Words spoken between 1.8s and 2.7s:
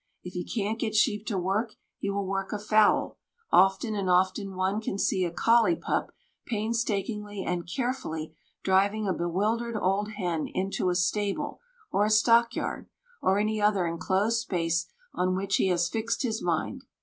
he will work a